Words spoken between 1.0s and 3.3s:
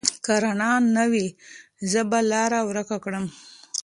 وي، زه به لاره ورکه کړم.